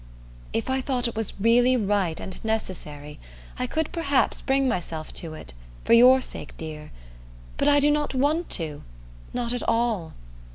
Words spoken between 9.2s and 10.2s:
not at all.